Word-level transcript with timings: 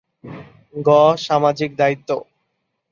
গ. 0.79 0.89
সামাজিক 1.25 1.71
দায়িত্ব 1.77 2.09